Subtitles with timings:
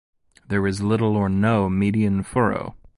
[0.47, 2.75] There is little or no median furrow.